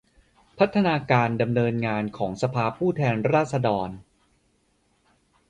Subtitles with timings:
[0.57, 3.89] พัฒนาการดำเนินงานของสภาผู้แทนราษฎร